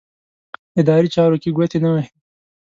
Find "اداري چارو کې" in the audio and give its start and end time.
0.79-1.49